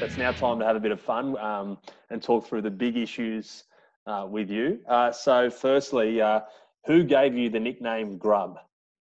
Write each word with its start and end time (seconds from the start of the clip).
It's 0.00 0.16
now 0.16 0.32
time 0.32 0.58
to 0.60 0.64
have 0.64 0.76
a 0.76 0.80
bit 0.80 0.92
of 0.92 1.00
fun 1.00 1.36
um, 1.38 1.78
and 2.10 2.22
talk 2.22 2.46
through 2.46 2.62
the 2.62 2.70
big 2.70 2.96
issues 2.96 3.64
uh, 4.06 4.26
with 4.28 4.50
you. 4.50 4.78
Uh, 4.88 5.10
so, 5.10 5.50
firstly, 5.50 6.20
uh, 6.20 6.40
who 6.86 7.02
gave 7.02 7.36
you 7.36 7.50
the 7.50 7.60
nickname 7.60 8.16
Grub? 8.16 8.58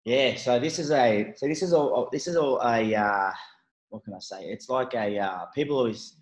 Yeah, 0.05 0.37
so 0.37 0.59
this 0.59 0.79
is 0.79 0.91
a 0.91 1.35
so 1.37 1.47
this 1.47 1.63
is 1.63 1.75
all 1.75 2.09
this 2.11 2.27
is 2.27 2.37
all 2.37 2.59
a 2.63 2.95
uh, 2.95 3.31
what 3.91 4.05
can 4.05 4.15
I 4.15 4.21
say? 4.21 4.45
It's 4.45 4.71
like 4.71 4.95
a 4.95 5.19
uh, 5.19 5.47
people 5.55 5.77
always 5.77 6.17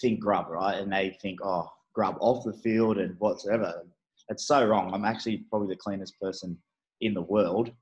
think 0.00 0.20
grub, 0.20 0.48
right? 0.50 0.78
And 0.78 0.92
they 0.92 1.16
think, 1.22 1.40
oh, 1.42 1.70
grub 1.94 2.16
off 2.20 2.44
the 2.44 2.52
field 2.52 2.98
and 2.98 3.18
whatsoever. 3.18 3.84
It's 4.28 4.46
so 4.46 4.66
wrong. 4.66 4.92
I'm 4.92 5.06
actually 5.06 5.46
probably 5.48 5.68
the 5.68 5.80
cleanest 5.80 6.20
person 6.20 6.58
in 7.00 7.14
the 7.14 7.22
world. 7.22 7.72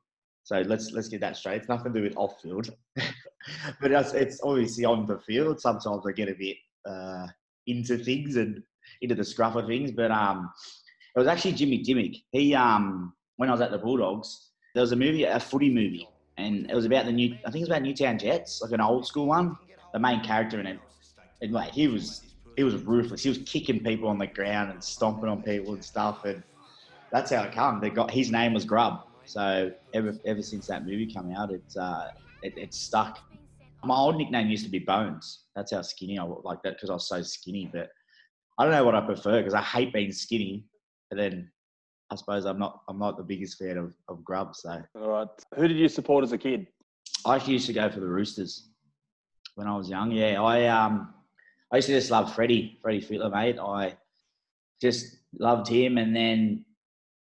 So 0.45 0.61
let's 0.62 0.91
let's 0.93 1.09
get 1.09 1.20
that 1.20 1.36
straight. 1.36 1.56
It's 1.56 1.68
nothing 1.68 1.93
to 1.93 1.98
do 1.98 2.04
with 2.04 2.16
off 2.16 2.41
field, 2.43 2.70
but 2.96 3.92
it's, 3.92 4.12
it's, 4.14 4.41
obviously 4.42 4.84
on 4.84 5.06
the 5.06 5.19
field. 5.19 5.60
Sometimes 5.60 6.05
I 6.06 6.12
get 6.12 6.28
a 6.28 6.34
bit 6.34 6.56
uh, 6.88 7.27
into 7.66 7.98
things 7.98 8.37
and 8.37 8.62
into 9.00 9.14
the 9.14 9.24
scruff 9.24 9.55
of 9.56 9.66
things. 9.66 9.92
But 9.92 10.11
um, 10.11 10.50
it 11.14 11.19
was 11.19 11.28
actually 11.28 11.52
Jimmy 11.52 11.78
Dimmick. 11.78 12.16
He 12.33 12.55
um, 12.55 13.12
when 13.37 13.48
I 13.48 13.52
was 13.52 13.61
at 13.61 13.70
the 13.70 13.78
Bulldogs, 13.78 14.50
there 14.74 14.80
was 14.80 14.92
a 14.92 14.97
movie, 14.97 15.24
a 15.24 15.38
footy 15.38 15.70
movie, 15.70 16.09
and 16.37 16.70
it 16.70 16.75
was 16.75 16.84
about 16.84 17.06
the 17.06 17.12
new. 17.12 17.34
I 17.47 17.50
think 17.50 17.56
it 17.56 17.61
was 17.61 17.69
about 17.69 17.83
Newtown 17.83 18.19
Jets, 18.19 18.61
like 18.62 18.72
an 18.72 18.80
old 18.80 19.06
school 19.06 19.27
one. 19.27 19.56
The 19.92 19.98
main 19.98 20.20
character 20.22 20.61
in 20.61 20.66
it, 20.66 20.78
and 21.42 21.52
like 21.52 21.72
he 21.72 21.88
was 21.88 22.22
he 22.56 22.64
was 22.64 22.75
ruthless. 22.83 23.22
He 23.22 23.28
was 23.28 23.38
kicking 23.38 23.83
people 23.83 24.09
on 24.09 24.19
the 24.19 24.27
ground 24.27 24.70
and 24.70 24.83
stomping 24.83 25.28
on 25.28 25.42
people 25.42 25.75
and 25.75 25.84
stuff. 25.84 26.25
And 26.25 26.42
that's 27.11 27.30
how 27.30 27.42
it 27.42 27.52
come. 27.52 27.80
They 27.80 27.91
got 27.91 28.11
his 28.11 28.30
name 28.30 28.52
was 28.52 28.64
Grub. 28.64 29.02
So 29.33 29.70
ever 29.95 30.15
ever 30.27 30.43
since 30.43 30.66
that 30.66 30.84
movie 30.84 31.07
came 31.07 31.33
out, 31.37 31.52
it's 31.52 31.77
uh, 31.77 32.09
it, 32.43 32.55
it's 32.57 32.79
stuck. 32.79 33.19
My 33.84 33.97
old 33.97 34.16
nickname 34.16 34.48
used 34.48 34.65
to 34.65 34.70
be 34.70 34.80
Bones. 34.80 35.45
That's 35.56 35.72
how 35.72 35.83
skinny 35.83 36.19
I 36.19 36.25
was 36.25 36.42
like 36.45 36.62
that 36.62 36.75
because 36.75 36.91
I 36.91 36.95
was 36.95 37.09
so 37.09 37.22
skinny. 37.22 37.70
But 37.72 37.89
I 38.59 38.64
don't 38.64 38.72
know 38.72 38.84
what 38.84 38.95
I 38.95 39.00
prefer 39.00 39.39
because 39.39 39.55
I 39.55 39.62
hate 39.62 39.92
being 39.92 40.12
skinny. 40.12 40.67
But 41.09 41.19
then 41.19 41.50
I 42.11 42.17
suppose 42.17 42.45
I'm 42.45 42.59
not 42.59 42.83
I'm 42.89 42.98
not 42.98 43.17
the 43.17 43.22
biggest 43.22 43.59
fan 43.59 43.78
of, 43.78 43.95
of 44.09 44.25
Grub. 44.25 44.55
So 44.56 44.83
all 44.97 45.09
right, 45.09 45.28
who 45.55 45.69
did 45.69 45.77
you 45.77 45.89
support 45.89 46.25
as 46.25 46.33
a 46.33 46.39
kid? 46.39 46.67
I 47.25 47.37
used 47.37 47.67
to 47.67 47.72
go 47.72 47.89
for 47.89 48.00
the 48.00 48.09
Roosters 48.09 48.70
when 49.55 49.69
I 49.69 49.77
was 49.77 49.89
young. 49.89 50.11
Yeah, 50.11 50.42
I 50.42 50.67
um 50.67 51.15
I 51.72 51.77
used 51.77 51.87
to 51.87 51.94
just 51.94 52.11
love 52.11 52.34
Freddie, 52.34 52.78
Freddie 52.83 53.00
Fittler, 53.00 53.31
mate. 53.31 53.59
I 53.61 53.97
just 54.81 55.19
loved 55.39 55.69
him. 55.69 55.98
And 55.98 56.15
then 56.15 56.65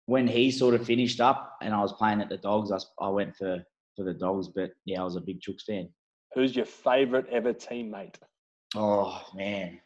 when 0.06 0.26
he 0.26 0.50
sort 0.50 0.74
of 0.74 0.84
finished 0.84 1.20
up 1.20 1.56
and 1.62 1.74
I 1.74 1.80
was 1.80 1.92
playing 1.92 2.20
at 2.20 2.28
the 2.28 2.36
Dogs, 2.36 2.72
I, 2.72 2.78
I 3.04 3.08
went 3.08 3.36
for, 3.36 3.62
for 3.96 4.04
the 4.04 4.14
Dogs. 4.14 4.48
But 4.48 4.72
yeah, 4.84 5.00
I 5.00 5.04
was 5.04 5.16
a 5.16 5.20
big 5.20 5.40
Chooks 5.40 5.62
fan. 5.62 5.88
Who's 6.34 6.56
your 6.56 6.64
favourite 6.64 7.28
ever 7.28 7.52
teammate? 7.52 8.16
Oh, 8.74 9.22
man. 9.34 9.80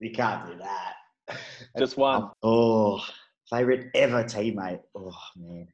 You 0.00 0.10
can't 0.10 0.46
do 0.46 0.58
that. 0.58 1.38
Just 1.78 1.96
one. 1.96 2.30
Oh, 2.42 3.00
favorite 3.48 3.90
ever 3.94 4.24
teammate. 4.24 4.80
Oh 4.96 5.16
man. 5.36 5.68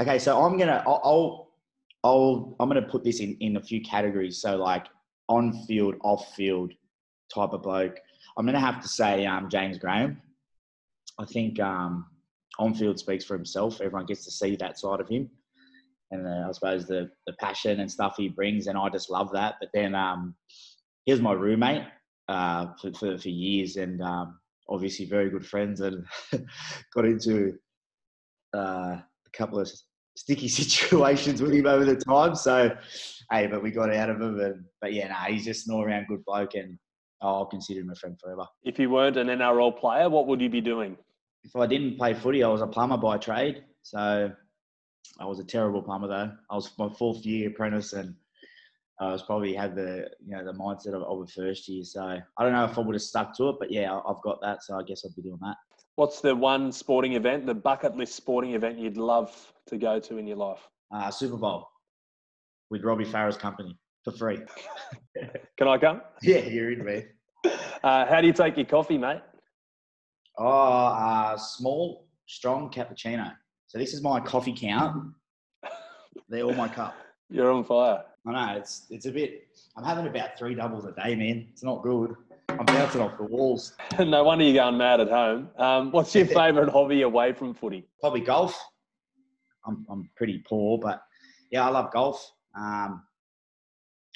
Okay, 0.00 0.18
so 0.18 0.42
I'm 0.42 0.56
gonna 0.56 0.82
I'll, 0.86 1.00
I'll 1.04 1.50
I'll 2.02 2.56
I'm 2.58 2.68
gonna 2.68 2.80
put 2.80 3.04
this 3.04 3.20
in 3.20 3.36
in 3.40 3.56
a 3.56 3.62
few 3.62 3.82
categories. 3.82 4.40
So 4.40 4.56
like 4.56 4.86
on 5.28 5.52
field, 5.66 5.96
off 6.02 6.34
field, 6.34 6.72
type 7.32 7.52
of 7.52 7.62
bloke. 7.62 7.96
I'm 8.36 8.44
going 8.44 8.54
to 8.54 8.60
have 8.60 8.82
to 8.82 8.88
say 8.88 9.24
um, 9.24 9.48
James 9.48 9.78
Graham. 9.78 10.20
I 11.18 11.24
think 11.24 11.60
um, 11.60 12.06
on 12.58 12.74
field 12.74 12.98
speaks 12.98 13.24
for 13.24 13.36
himself. 13.36 13.80
Everyone 13.80 14.06
gets 14.06 14.24
to 14.24 14.30
see 14.30 14.56
that 14.56 14.78
side 14.78 15.00
of 15.00 15.08
him. 15.08 15.30
And 16.10 16.26
uh, 16.26 16.48
I 16.48 16.52
suppose 16.52 16.86
the, 16.86 17.10
the 17.26 17.32
passion 17.34 17.80
and 17.80 17.90
stuff 17.90 18.14
he 18.16 18.28
brings, 18.28 18.66
and 18.66 18.76
I 18.76 18.88
just 18.88 19.10
love 19.10 19.30
that. 19.32 19.54
But 19.60 19.70
then 19.72 19.94
um, 19.94 20.34
he 21.04 21.12
was 21.12 21.20
my 21.20 21.32
roommate 21.32 21.84
uh, 22.28 22.66
for, 22.80 22.92
for, 22.92 23.18
for, 23.18 23.28
years, 23.28 23.76
and 23.76 24.02
um, 24.02 24.38
obviously 24.68 25.06
very 25.06 25.30
good 25.30 25.46
friends, 25.46 25.80
and 25.80 26.04
got 26.94 27.04
into 27.04 27.54
uh, 28.56 28.98
a 28.98 29.30
couple 29.32 29.60
of 29.60 29.70
sticky 30.16 30.48
situations 30.48 31.40
with 31.40 31.52
him 31.52 31.66
over 31.66 31.84
the 31.84 31.96
time. 31.96 32.34
So, 32.34 32.76
hey, 33.30 33.46
but 33.46 33.62
we 33.62 33.70
got 33.70 33.94
out 33.94 34.10
of 34.10 34.20
him. 34.20 34.40
And, 34.40 34.64
but 34.80 34.92
yeah, 34.92 35.08
nah, 35.08 35.24
he's 35.26 35.44
just 35.44 35.68
an 35.68 35.74
all 35.74 35.84
around 35.84 36.06
good 36.08 36.24
bloke, 36.24 36.54
and 36.54 36.76
I'll 37.22 37.46
consider 37.46 37.80
him 37.80 37.90
a 37.90 37.94
friend 37.94 38.18
forever. 38.20 38.46
If 38.64 38.80
you 38.80 38.90
weren't 38.90 39.16
an 39.16 39.28
NRL 39.28 39.78
player, 39.78 40.08
what 40.08 40.26
would 40.26 40.40
you 40.40 40.50
be 40.50 40.60
doing? 40.60 40.96
If 41.44 41.56
I 41.56 41.66
didn't 41.66 41.96
play 41.96 42.14
footy, 42.14 42.42
I 42.44 42.48
was 42.48 42.60
a 42.60 42.66
plumber 42.66 42.96
by 42.96 43.18
trade. 43.18 43.64
So 43.82 44.30
I 45.18 45.24
was 45.24 45.38
a 45.38 45.44
terrible 45.44 45.82
plumber 45.82 46.08
though. 46.08 46.32
I 46.50 46.54
was 46.54 46.70
my 46.78 46.88
fourth 46.88 47.24
year 47.24 47.48
apprentice 47.48 47.92
and 47.92 48.14
I 49.00 49.12
was 49.12 49.22
probably 49.22 49.54
had 49.54 49.74
the 49.74 50.10
you 50.24 50.36
know 50.36 50.44
the 50.44 50.52
mindset 50.52 50.94
of, 50.94 51.02
of 51.02 51.22
a 51.22 51.26
first 51.26 51.68
year. 51.68 51.84
So 51.84 52.02
I 52.02 52.42
don't 52.42 52.52
know 52.52 52.64
if 52.64 52.76
I 52.76 52.82
would 52.82 52.94
have 52.94 53.02
stuck 53.02 53.34
to 53.38 53.48
it, 53.48 53.56
but 53.58 53.72
yeah, 53.72 53.98
I've 54.06 54.20
got 54.22 54.40
that. 54.42 54.62
So 54.62 54.78
I 54.78 54.82
guess 54.82 55.04
I'd 55.04 55.16
be 55.16 55.22
doing 55.22 55.38
that. 55.40 55.56
What's 55.96 56.20
the 56.20 56.34
one 56.34 56.70
sporting 56.72 57.14
event, 57.14 57.46
the 57.46 57.54
bucket 57.54 57.96
list 57.96 58.14
sporting 58.14 58.54
event 58.54 58.78
you'd 58.78 58.96
love 58.96 59.52
to 59.66 59.76
go 59.76 59.98
to 60.00 60.18
in 60.18 60.26
your 60.26 60.36
life? 60.36 60.68
Uh, 60.94 61.10
Super 61.10 61.36
Bowl 61.36 61.66
with 62.70 62.84
Robbie 62.84 63.04
Farah's 63.04 63.36
company 63.36 63.76
for 64.04 64.12
free. 64.12 64.38
Can 65.58 65.68
I 65.68 65.78
come? 65.78 66.02
Yeah, 66.22 66.38
you're 66.38 66.72
in, 66.72 66.84
me. 66.84 67.04
Uh, 67.82 68.06
how 68.06 68.20
do 68.20 68.26
you 68.26 68.32
take 68.32 68.56
your 68.56 68.66
coffee, 68.66 68.98
mate? 68.98 69.20
Oh, 70.42 70.46
uh, 70.46 71.36
small, 71.36 72.06
strong 72.24 72.70
cappuccino. 72.70 73.30
So 73.66 73.76
this 73.76 73.92
is 73.92 74.02
my 74.02 74.20
coffee 74.20 74.54
count. 74.56 75.12
They're 76.30 76.44
all 76.44 76.54
my 76.54 76.66
cup. 76.66 76.96
You're 77.28 77.52
on 77.52 77.62
fire. 77.62 78.04
I 78.26 78.32
know 78.32 78.56
it's 78.58 78.86
it's 78.88 79.04
a 79.04 79.12
bit. 79.12 79.48
I'm 79.76 79.84
having 79.84 80.06
about 80.06 80.38
three 80.38 80.54
doubles 80.54 80.86
a 80.86 80.92
day, 80.92 81.14
man. 81.14 81.46
It's 81.52 81.62
not 81.62 81.82
good. 81.82 82.16
I'm 82.48 82.64
bouncing 82.64 83.02
off 83.02 83.18
the 83.18 83.24
walls. 83.24 83.76
no 83.98 84.24
wonder 84.24 84.44
you're 84.44 84.54
going 84.54 84.78
mad 84.78 85.00
at 85.00 85.08
home. 85.08 85.50
Um, 85.58 85.92
what's 85.92 86.14
your 86.14 86.26
favourite 86.40 86.70
hobby 86.70 87.02
away 87.02 87.34
from 87.34 87.52
footy? 87.52 87.86
Probably 88.00 88.22
golf. 88.22 88.58
I'm 89.66 89.84
I'm 89.90 90.08
pretty 90.16 90.38
poor, 90.38 90.78
but 90.78 91.02
yeah, 91.50 91.66
I 91.66 91.70
love 91.70 91.92
golf. 91.92 92.32
Um, 92.56 93.02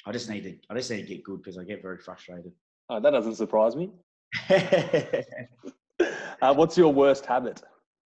I 0.07 0.11
just 0.11 0.27
need 0.27 0.41
to 0.41 0.55
I 0.71 0.75
just 0.75 0.89
need 0.89 1.03
to 1.03 1.07
get 1.07 1.23
good 1.23 1.43
because 1.43 1.59
I 1.59 1.63
get 1.63 1.83
very 1.83 1.99
frustrated. 1.99 2.51
Oh, 2.89 2.99
that 2.99 3.11
doesn't 3.11 3.35
surprise 3.35 3.75
me. 3.75 3.91
uh, 6.41 6.53
what's 6.53 6.77
your 6.77 6.93
worst 6.93 7.25
habit, 7.25 7.61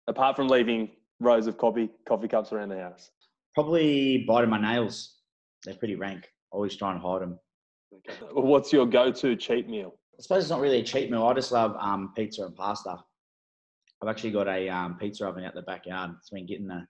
apart 0.07 0.37
from 0.37 0.49
leaving 0.49 0.91
rows 1.21 1.47
of 1.47 1.59
coffee 1.59 1.91
coffee 2.07 2.29
cups 2.29 2.53
around 2.53 2.71
the 2.71 2.79
house? 2.79 3.11
Probably 3.55 4.25
biting 4.27 4.51
my 4.51 4.61
nails. 4.61 5.17
They're 5.65 5.75
pretty 5.75 5.97
rank. 5.97 6.29
Always 6.53 6.77
try 6.77 6.93
and 6.93 7.01
hide 7.01 7.23
them. 7.23 7.39
Okay. 7.93 8.15
What's 8.33 8.73
your 8.73 8.87
go-to 8.87 9.37
cheat 9.37 9.69
meal? 9.69 9.95
I 10.19 10.23
suppose 10.23 10.45
it's 10.45 10.51
not 10.51 10.61
really 10.61 10.81
a 10.81 10.85
cheat 10.85 11.11
meal. 11.11 11.25
I 11.25 11.35
just 11.35 11.53
love 11.53 11.75
um, 11.79 12.13
pizza 12.17 12.45
and 12.45 12.55
pasta. 12.55 12.97
I've 14.03 14.09
actually 14.09 14.31
got 14.31 14.49
a 14.49 14.69
um, 14.69 14.97
pizza 14.99 15.27
oven 15.27 15.45
out 15.45 15.55
the 15.55 15.63
backyard. 15.63 16.13
It's 16.19 16.31
been 16.31 16.47
getting 16.47 16.71
a 16.71 16.87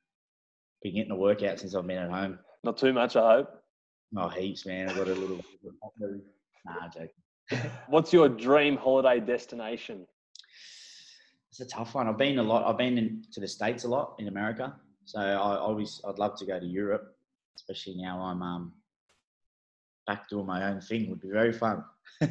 been 0.83 0.95
getting 0.95 1.11
a 1.11 1.17
workout 1.17 1.59
since 1.59 1.75
I've 1.75 1.87
been 1.87 1.99
at 1.99 2.11
home. 2.11 2.39
Not 2.65 2.77
too 2.77 2.93
much, 2.93 3.17
I 3.17 3.37
hope. 3.37 3.51
Oh, 4.17 4.29
heaps, 4.29 4.67
man. 4.67 4.89
I've 4.89 4.97
got 4.97 5.09
a 5.09 5.15
little. 5.15 5.41
nah, 6.65 6.89
joking. 6.89 7.71
What's 7.89 8.13
your 8.13 8.29
dream 8.29 8.77
holiday 8.77 9.21
destination? 9.21 10.07
It's 11.51 11.61
a 11.61 11.67
tough 11.67 11.95
one. 11.95 12.07
I've 12.07 12.19
been 12.19 12.39
a 12.39 12.43
lot. 12.43 12.65
I've 12.65 12.79
been 12.79 12.97
in, 12.97 13.25
to 13.33 13.41
the 13.41 13.49
states 13.49 13.85
a 13.85 13.89
lot 13.89 14.15
in 14.19 14.29
America, 14.29 14.75
so 15.05 15.19
I 15.19 15.57
always 15.57 16.01
I'd 16.07 16.19
love 16.19 16.39
to 16.39 16.47
go 16.47 16.61
to 16.61 16.67
Europe, 16.67 17.17
especially 17.57 17.97
now 17.97 18.21
I'm 18.21 18.41
um, 18.43 18.73
back 20.07 20.29
doing 20.29 20.47
my 20.47 20.71
own 20.71 20.81
thing. 20.81 21.11
Would 21.11 21.21
be 21.21 21.31
very 21.31 21.53
fun. 21.53 21.85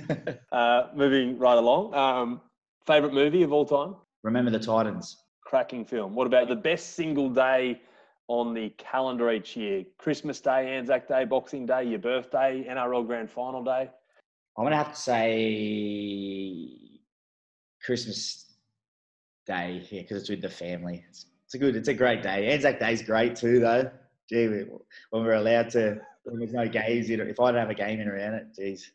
uh, 0.54 0.88
moving 0.96 1.38
right 1.38 1.58
along. 1.58 1.94
Um, 1.94 2.42
favorite 2.88 3.14
movie 3.14 3.44
of 3.44 3.52
all 3.52 3.66
time? 3.66 3.96
Remember 4.24 4.52
the 4.52 4.60
Titans. 4.60 5.18
Cracking 5.44 5.84
film. 5.84 6.16
What 6.16 6.28
about 6.28 6.48
the 6.48 6.56
best 6.56 6.94
single 6.96 7.30
day 7.30 7.82
on 8.28 8.54
the 8.54 8.70
calendar 8.78 9.32
each 9.32 9.58
year? 9.58 9.84
Christmas 9.98 10.40
Day, 10.40 10.78
Anzac 10.78 11.08
Day, 11.08 11.26
Boxing 11.26 11.66
Day, 11.66 11.84
your 11.84 12.00
birthday, 12.00 12.66
NRL 12.70 13.06
Grand 13.06 13.30
Final 13.30 13.64
Day? 13.64 13.90
I'm 14.58 14.64
going 14.64 14.72
to 14.72 14.78
have 14.78 14.94
to 14.94 15.00
say 15.00 16.70
Christmas 17.84 18.49
Day, 19.50 19.80
here 19.80 20.04
because 20.04 20.22
it's 20.22 20.30
with 20.30 20.42
the 20.42 20.50
family. 20.50 21.04
It's, 21.10 21.26
it's, 21.46 21.56
a 21.56 21.58
good, 21.58 21.76
it's 21.76 21.88
a 21.88 21.94
great 21.94 22.22
day. 22.22 22.52
Anzac 22.54 22.80
Day's 22.80 23.02
great 23.02 23.36
too, 23.36 23.60
though. 23.60 23.90
Gee, 24.30 24.48
when 24.48 25.24
we're 25.24 25.34
allowed 25.34 25.72
to, 25.72 25.98
when 26.24 26.38
there's 26.38 26.54
no 26.54 26.68
games, 26.68 27.10
if 27.10 27.40
I 27.40 27.52
don't 27.52 27.60
have 27.60 27.72
a 27.72 27.74
game 27.74 28.00
in 28.00 28.08
around 28.08 28.36
it, 28.36 28.48
geez, 28.56 28.92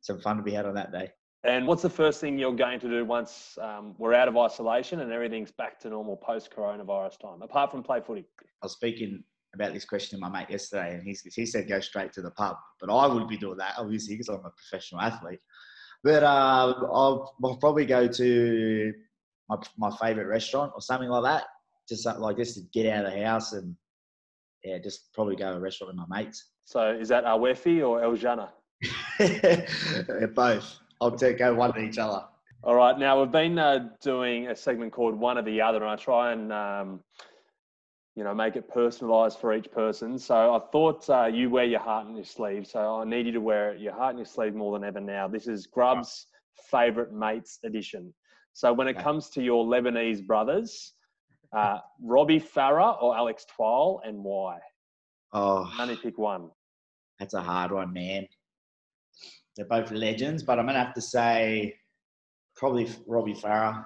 some 0.00 0.18
fun 0.18 0.38
to 0.38 0.42
be 0.42 0.52
had 0.52 0.64
on 0.64 0.74
that 0.74 0.90
day. 0.90 1.10
And 1.44 1.66
what's 1.66 1.82
the 1.82 1.90
first 1.90 2.18
thing 2.20 2.38
you're 2.38 2.54
going 2.54 2.80
to 2.80 2.88
do 2.88 3.04
once 3.04 3.58
um, 3.60 3.94
we're 3.98 4.14
out 4.14 4.28
of 4.28 4.36
isolation 4.38 5.00
and 5.00 5.12
everything's 5.12 5.52
back 5.52 5.78
to 5.80 5.90
normal 5.90 6.16
post 6.16 6.50
coronavirus 6.50 7.18
time, 7.20 7.42
apart 7.42 7.70
from 7.70 7.82
play 7.82 8.00
footy? 8.00 8.24
I 8.40 8.66
was 8.66 8.72
speaking 8.72 9.22
about 9.54 9.74
this 9.74 9.84
question 9.84 10.18
to 10.18 10.26
my 10.26 10.30
mate 10.30 10.50
yesterday, 10.50 10.94
and 10.94 11.02
he, 11.02 11.16
he 11.34 11.44
said 11.44 11.68
go 11.68 11.80
straight 11.80 12.12
to 12.14 12.22
the 12.22 12.30
pub. 12.30 12.56
But 12.80 12.90
I 12.90 13.06
would 13.06 13.28
be 13.28 13.36
doing 13.36 13.58
that, 13.58 13.74
obviously, 13.76 14.14
because 14.14 14.28
I'm 14.28 14.44
a 14.44 14.50
professional 14.50 15.02
athlete. 15.02 15.40
But 16.02 16.22
uh, 16.22 16.26
I'll, 16.26 17.34
I'll, 17.42 17.56
probably 17.56 17.84
go 17.84 18.08
to 18.08 18.92
my, 19.50 19.56
my 19.76 19.96
favourite 19.96 20.28
restaurant 20.28 20.72
or 20.74 20.80
something 20.80 21.08
like 21.08 21.24
that, 21.24 21.44
just 21.88 22.06
like 22.06 22.36
just 22.36 22.54
to 22.54 22.62
get 22.72 22.90
out 22.90 23.04
of 23.04 23.12
the 23.12 23.24
house 23.24 23.52
and 23.52 23.74
yeah, 24.64 24.78
just 24.78 25.12
probably 25.12 25.36
go 25.36 25.50
to 25.50 25.56
a 25.56 25.60
restaurant 25.60 25.94
with 25.94 26.08
my 26.08 26.22
mates. 26.22 26.52
So 26.64 26.92
is 26.92 27.08
that 27.08 27.24
Awefi 27.24 27.86
or 27.86 28.02
El 28.02 28.14
Jannah? 28.14 28.52
Both. 30.34 30.78
I'll 31.00 31.10
take, 31.12 31.38
go 31.38 31.54
one 31.54 31.72
to 31.74 31.80
each 31.80 31.98
other. 31.98 32.24
All 32.62 32.74
right. 32.74 32.98
Now 32.98 33.20
we've 33.20 33.32
been 33.32 33.58
uh, 33.58 33.88
doing 34.02 34.48
a 34.48 34.56
segment 34.56 34.92
called 34.92 35.14
"One 35.14 35.38
or 35.38 35.42
the 35.42 35.62
Other," 35.62 35.78
and 35.78 35.88
I 35.88 35.96
try 35.96 36.32
and 36.32 36.52
um, 36.52 37.00
you 38.14 38.22
know 38.22 38.34
make 38.34 38.56
it 38.56 38.70
personalised 38.70 39.40
for 39.40 39.54
each 39.54 39.70
person. 39.72 40.18
So 40.18 40.54
I 40.54 40.60
thought 40.70 41.08
uh, 41.08 41.26
you 41.26 41.48
wear 41.48 41.64
your 41.64 41.80
heart 41.80 42.06
on 42.06 42.16
your 42.16 42.24
sleeve, 42.24 42.66
so 42.66 43.00
I 43.00 43.04
need 43.04 43.24
you 43.24 43.32
to 43.32 43.40
wear 43.40 43.74
your 43.76 43.94
heart 43.94 44.12
on 44.12 44.18
your 44.18 44.26
sleeve 44.26 44.54
more 44.54 44.78
than 44.78 44.86
ever 44.86 45.00
now. 45.00 45.26
This 45.26 45.46
is 45.48 45.66
Grub's 45.66 46.26
favourite 46.70 47.12
mates 47.12 47.58
edition. 47.64 48.12
So 48.52 48.72
when 48.72 48.88
it 48.88 48.98
comes 48.98 49.30
to 49.30 49.42
your 49.42 49.64
Lebanese 49.64 50.26
brothers, 50.26 50.94
uh, 51.56 51.78
Robbie 52.02 52.40
Farah 52.40 53.00
or 53.02 53.16
Alex 53.16 53.44
Twal, 53.54 54.00
and 54.04 54.22
why? 54.22 54.58
Oh, 55.32 55.70
Only 55.78 55.96
pick 55.96 56.18
one. 56.18 56.50
that's 57.18 57.34
a 57.34 57.40
hard 57.40 57.72
one, 57.72 57.92
man. 57.92 58.26
They're 59.56 59.66
both 59.66 59.90
legends, 59.90 60.42
but 60.42 60.58
I'm 60.58 60.66
gonna 60.66 60.82
have 60.84 60.94
to 60.94 61.00
say 61.00 61.74
probably 62.56 62.88
Robbie 63.06 63.34
Farah, 63.34 63.84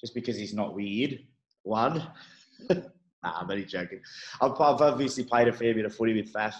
just 0.00 0.14
because 0.14 0.36
he's 0.36 0.54
not 0.54 0.74
weird. 0.74 1.18
One. 1.62 2.06
nah, 2.70 2.80
I'm 3.22 3.50
only 3.50 3.64
joking. 3.64 4.00
I've, 4.40 4.52
I've 4.52 4.80
obviously 4.80 5.24
played 5.24 5.48
a 5.48 5.52
fair 5.52 5.74
bit 5.74 5.84
of 5.84 5.94
footy 5.94 6.14
with 6.14 6.32
Faf. 6.32 6.54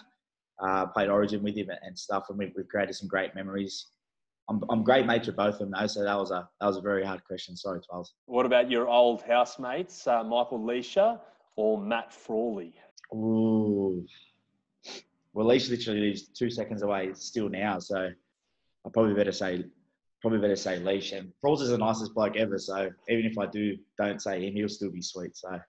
Uh, 0.61 0.87
played 0.87 1.09
Origin 1.09 1.43
with 1.43 1.57
him 1.57 1.71
and 1.83 1.97
stuff, 1.97 2.27
and 2.29 2.39
we've, 2.39 2.53
we've 2.57 2.69
created 2.69 2.95
some 2.95 3.09
great 3.09 3.35
memories. 3.35 3.87
I'm, 4.49 4.63
I'm 4.71 4.83
great 4.83 5.05
mates 5.07 5.27
with 5.27 5.37
both 5.37 5.55
of 5.55 5.59
them 5.59 5.73
though, 5.79 5.87
so 5.87 6.03
that 6.03 6.19
was 6.19 6.31
a 6.31 6.49
that 6.61 6.67
was 6.67 6.77
a 6.79 6.81
very 6.81 7.05
hard 7.05 7.23
question. 7.25 7.55
Sorry, 7.57 7.81
Twelve. 7.81 8.09
What 8.27 8.47
about 8.47 8.71
your 8.71 8.89
old 8.89 9.23
housemates, 9.23 10.07
uh, 10.07 10.25
Michael 10.25 10.61
Lichaa 10.61 11.21
or 11.57 11.79
Matt 11.79 12.13
Frawley? 12.13 12.75
Ooh. 13.15 14.07
Well, 15.35 15.47
Leash 15.47 15.69
literally 15.69 16.01
lives 16.01 16.29
two 16.29 16.51
seconds 16.51 16.83
away 16.83 17.13
still 17.15 17.49
now, 17.49 17.79
so 17.79 18.09
I 18.87 18.89
probably 18.93 19.15
better 19.15 19.33
say 19.33 19.65
probably 20.23 20.39
better 20.39 20.57
say 20.57 20.79
Leash. 20.79 21.13
And 21.13 21.31
Prawls 21.41 21.61
is 21.61 21.69
the 21.69 21.79
nicest 21.79 22.15
bloke 22.15 22.37
ever, 22.37 22.59
so 22.59 22.91
even 23.09 23.27
if 23.27 23.39
I 23.39 23.47
do 23.47 23.77
don't 23.99 24.21
say 24.21 24.47
him, 24.47 24.55
he'll 24.55 24.69
still 24.69 24.91
be 24.91 25.03
sweet. 25.03 25.37
So 25.37 25.61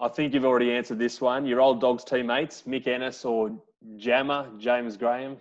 I- 0.00 0.08
think 0.08 0.34
you've 0.34 0.44
already 0.44 0.72
answered 0.72 0.98
this 0.98 1.20
one. 1.20 1.46
Your 1.46 1.60
old 1.60 1.80
Dogs 1.80 2.04
teammates, 2.04 2.62
Mick 2.62 2.86
Ennis 2.86 3.24
or 3.24 3.56
Jammer, 3.96 4.50
James 4.58 4.96
Graham. 4.96 5.36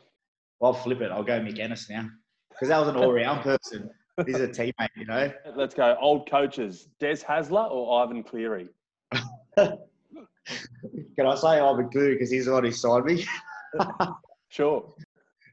I'll 0.62 0.74
flip 0.74 1.02
it. 1.02 1.12
I'll 1.12 1.24
go 1.24 1.40
Mick 1.40 1.60
Ennis 1.60 1.90
now 1.90 2.08
because 2.54 2.70
that 2.70 2.80
was 2.80 2.88
an 2.88 2.96
all-round 2.96 3.42
person. 3.42 3.90
He's 4.26 4.40
a 4.40 4.48
teammate, 4.48 4.90
you 4.96 5.06
know. 5.06 5.32
Let's 5.56 5.74
go. 5.74 5.98
Old 6.00 6.30
coaches, 6.30 6.88
Des 7.00 7.18
Hasler 7.18 7.70
or 7.70 8.04
Ivan 8.04 8.24
Cleary? 8.24 8.70
Can 9.58 9.78
I 11.26 11.36
say 11.36 11.60
Ivan 11.60 11.90
Cleary 11.90 12.14
because 12.14 12.32
he's 12.32 12.46
the 12.46 12.54
one 12.54 12.64
who 12.64 12.72
signed 12.72 13.06
me? 13.06 13.26
Sure. 14.50 14.88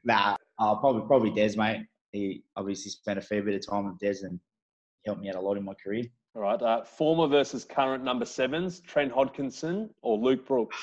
Nah, 0.03 0.37
uh, 0.59 0.75
probably 0.75 1.01
probably 1.07 1.31
Des, 1.31 1.57
mate. 1.57 1.87
He 2.11 2.43
obviously 2.55 2.91
spent 2.91 3.17
a 3.17 3.21
fair 3.21 3.41
bit 3.41 3.55
of 3.55 3.67
time 3.67 3.85
with 3.85 3.97
Des 3.97 4.23
and 4.23 4.39
helped 5.07 5.21
me 5.21 5.29
out 5.29 5.37
a 5.37 5.41
lot 5.41 5.57
in 5.57 5.65
my 5.65 5.73
career. 5.83 6.03
All 6.35 6.43
right. 6.43 6.61
Uh, 6.61 6.83
former 6.83 7.25
versus 7.25 7.65
current 7.65 8.03
number 8.03 8.25
sevens, 8.25 8.79
Trent 8.81 9.11
Hodkinson 9.11 9.89
or 10.03 10.19
Luke 10.19 10.45
Brooks? 10.45 10.77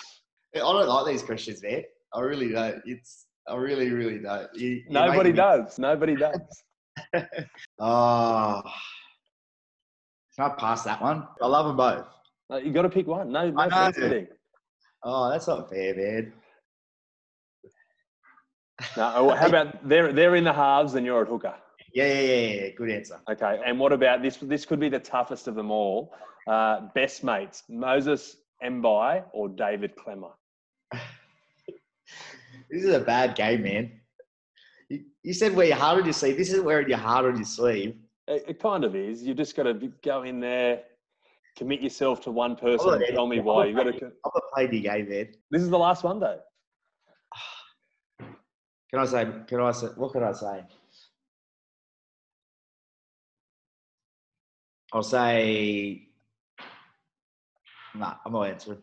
I 0.53 0.59
don't 0.59 0.89
like 0.89 1.07
these 1.07 1.23
questions, 1.23 1.63
man. 1.63 1.85
I 2.13 2.21
really 2.23 2.49
don't. 2.49 2.83
It's 2.87 3.27
I 3.49 3.57
really, 3.57 3.91
really 3.91 4.19
don't. 4.19 4.49
You, 4.55 4.83
Nobody 4.89 5.31
me- 5.31 5.37
does. 5.37 5.79
Nobody 5.79 6.17
does. 6.17 6.41
Oh, 7.79 8.63
can 10.37 10.51
I 10.51 10.55
pass 10.59 10.83
that 10.85 11.01
one? 11.01 11.27
I 11.41 11.47
love 11.47 11.67
them 11.67 11.77
both. 11.77 12.07
Uh, 12.51 12.57
you 12.57 12.73
got 12.73 12.83
to 12.83 12.89
pick 12.89 13.07
one. 13.07 13.31
No, 13.31 13.51
no 13.51 13.61
I 13.61 13.91
know. 13.91 14.27
Oh, 15.05 15.31
that's 15.31 15.47
not 15.47 15.71
fair, 15.71 15.95
man. 15.95 16.33
No, 18.97 19.35
how 19.35 19.47
about 19.47 19.89
they're 19.89 20.13
they're 20.13 20.37
in 20.37 20.45
the 20.45 20.53
halves 20.53 20.95
and 20.95 21.05
you're 21.05 21.23
at 21.23 21.29
hooker? 21.29 21.55
Yeah, 21.95 22.07
yeah, 22.07 22.21
yeah, 22.21 22.63
yeah. 22.63 22.69
Good 22.77 22.91
answer. 22.91 23.21
Okay. 23.31 23.61
And 23.65 23.79
what 23.79 23.93
about 23.93 24.23
this? 24.23 24.37
This 24.37 24.65
could 24.65 24.81
be 24.81 24.89
the 24.89 24.99
toughest 24.99 25.49
of 25.49 25.55
them 25.55 25.71
all. 25.71 26.15
Uh, 26.47 26.83
best 26.95 27.25
mates, 27.25 27.65
Moses 27.69 28.37
Mbye 28.63 29.25
or 29.33 29.49
David 29.49 29.95
Klemmer? 29.97 30.33
This 32.71 32.85
is 32.85 32.95
a 32.95 33.01
bad 33.01 33.35
game, 33.35 33.63
man. 33.63 33.91
You, 34.89 35.05
you 35.23 35.33
said 35.33 35.55
wear 35.55 35.67
your 35.67 35.77
heart 35.77 35.99
on 35.99 36.05
your 36.05 36.13
sleeve. 36.13 36.37
This 36.37 36.51
isn't 36.51 36.65
wearing 36.65 36.89
your 36.89 36.99
heart 36.99 37.25
on 37.25 37.37
your 37.37 37.45
sleeve. 37.45 37.97
It, 38.27 38.45
it 38.49 38.61
kind 38.61 38.85
of 38.85 38.95
is. 38.95 39.23
You 39.23 39.35
just 39.35 39.57
got 39.57 39.65
to 39.65 39.75
go 40.03 40.23
in 40.23 40.41
there, 40.41 40.83
commit 41.57 41.81
yourself 41.81 42.21
to 42.23 42.31
one 42.31 42.57
person, 42.57 42.95
and 42.95 43.05
tell 43.11 43.27
me 43.27 43.41
why. 43.41 43.67
You 43.67 43.75
got 43.75 43.85
to. 43.85 44.13
I'm 44.25 44.31
playing 44.55 44.73
your 44.75 44.93
game, 44.93 45.09
man. 45.09 45.29
This 45.51 45.63
is 45.63 45.71
the 45.71 45.79
last 45.79 46.05
one 46.05 46.21
though. 46.21 46.41
Can 48.91 49.01
I 49.01 49.05
say? 49.07 49.27
Can 49.47 49.61
I 49.61 49.73
say? 49.73 49.89
What 49.97 50.13
can 50.13 50.23
I 50.23 50.33
say? 50.33 50.65
I'll 54.93 55.03
say. 55.03 56.09
Nah, 57.95 58.15
I'm 58.25 58.33
not 58.33 58.49
answering. 58.49 58.83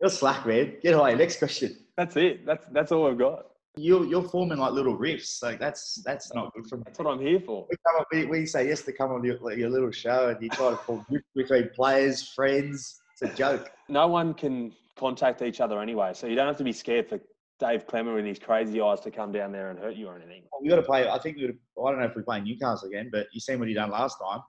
You're 0.00 0.10
slack, 0.10 0.46
man. 0.46 0.74
Get 0.82 0.94
away. 0.94 1.14
Next 1.14 1.38
question. 1.38 1.76
That's 1.96 2.16
it. 2.16 2.44
That's 2.44 2.66
that's 2.72 2.92
all 2.92 3.08
I've 3.08 3.18
got. 3.18 3.46
You're 3.76 4.04
you're 4.06 4.22
forming 4.22 4.58
like 4.58 4.72
little 4.72 4.96
riffs. 4.96 5.42
Like 5.42 5.58
that's 5.58 6.02
that's 6.04 6.32
not 6.34 6.52
good 6.54 6.66
for 6.66 6.76
me. 6.76 6.82
That's 6.86 6.98
what 6.98 7.08
I'm 7.08 7.20
here 7.20 7.40
for. 7.40 7.66
We, 7.70 7.76
come 7.86 8.00
up, 8.00 8.06
we, 8.12 8.26
we 8.26 8.46
say 8.46 8.68
yes 8.68 8.82
to 8.82 8.92
come 8.92 9.12
on 9.12 9.24
your, 9.24 9.52
your 9.52 9.70
little 9.70 9.90
show, 9.90 10.28
and 10.28 10.42
you 10.42 10.48
try 10.50 10.70
to 10.70 10.76
form 10.76 11.04
riffs 11.10 11.22
between 11.34 11.70
players, 11.74 12.28
friends. 12.28 13.00
It's 13.12 13.32
a 13.32 13.34
joke. 13.34 13.70
No 13.88 14.08
one 14.08 14.34
can 14.34 14.72
contact 14.96 15.42
each 15.42 15.60
other 15.60 15.80
anyway, 15.80 16.12
so 16.14 16.26
you 16.26 16.36
don't 16.36 16.46
have 16.46 16.58
to 16.58 16.64
be 16.64 16.72
scared 16.72 17.08
for 17.08 17.18
Dave 17.58 17.86
Klemmer 17.86 18.14
with 18.14 18.26
his 18.26 18.38
crazy 18.38 18.80
eyes 18.80 19.00
to 19.00 19.10
come 19.10 19.32
down 19.32 19.52
there 19.52 19.70
and 19.70 19.78
hurt 19.78 19.94
you 19.94 20.08
or 20.08 20.16
anything. 20.16 20.42
We 20.60 20.68
got 20.68 20.76
to 20.76 20.82
play. 20.82 21.08
I 21.08 21.18
think 21.18 21.38
we. 21.38 21.44
I 21.44 21.90
don't 21.90 22.00
know 22.00 22.06
if 22.06 22.16
we 22.16 22.22
play 22.22 22.40
Newcastle 22.40 22.88
again, 22.88 23.08
but 23.10 23.26
you 23.32 23.40
seen 23.40 23.58
what 23.58 23.68
he 23.68 23.74
done 23.74 23.90
last 23.90 24.18
time. 24.22 24.40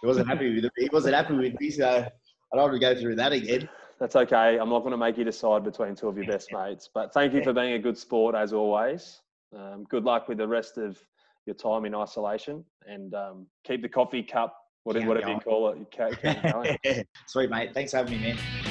He 0.00 0.06
wasn't 0.06 0.28
happy 0.28 0.54
with 0.54 0.64
it. 0.64 0.72
He 0.76 0.88
wasn't 0.92 1.14
happy 1.14 1.34
with 1.34 1.58
me, 1.60 1.70
so 1.70 1.88
uh, 1.88 2.08
I 2.52 2.56
don't 2.56 2.70
want 2.70 2.74
to 2.74 2.78
go 2.78 3.00
through 3.00 3.16
that 3.16 3.32
again. 3.32 3.68
That's 3.98 4.16
okay. 4.16 4.58
I'm 4.58 4.68
not 4.68 4.80
going 4.80 4.92
to 4.92 4.98
make 4.98 5.16
you 5.16 5.24
decide 5.24 5.64
between 5.64 5.94
two 5.94 6.08
of 6.08 6.16
your 6.16 6.26
best 6.26 6.50
mates. 6.52 6.88
But 6.92 7.12
thank 7.14 7.32
you 7.32 7.42
for 7.42 7.52
being 7.52 7.72
a 7.72 7.78
good 7.78 7.96
sport 7.96 8.34
as 8.34 8.52
always. 8.52 9.20
Um, 9.56 9.84
good 9.88 10.04
luck 10.04 10.28
with 10.28 10.38
the 10.38 10.48
rest 10.48 10.76
of 10.76 10.98
your 11.46 11.54
time 11.54 11.84
in 11.84 11.94
isolation 11.94 12.64
and 12.86 13.14
um, 13.14 13.46
keep 13.64 13.80
the 13.80 13.88
coffee 13.88 14.22
cup, 14.22 14.56
whatever, 14.84 15.06
whatever 15.06 15.30
you 15.30 15.38
call 15.38 15.70
it, 15.70 15.78
keep 15.90 16.52
going. 16.52 16.76
Sweet 17.26 17.50
mate. 17.50 17.72
Thanks 17.72 17.92
for 17.92 17.98
having 17.98 18.20
me, 18.20 18.34
man. 18.34 18.65